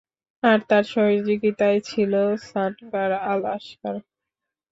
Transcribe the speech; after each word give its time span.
আর 0.43 0.59
তার 0.69 0.83
সহযোগিতায় 0.93 1.79
ছিল 1.89 2.13
শানকার 2.47 3.11
আল-আশকার। 3.31 3.95